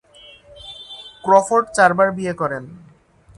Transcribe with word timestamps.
Crawford 1.23 1.65
চারবার 1.77 2.07
বিয়ে 2.17 2.33
করেন। 2.33 2.63